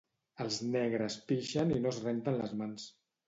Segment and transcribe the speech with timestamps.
[0.45, 2.89] Els negres pixen i no es renten les mans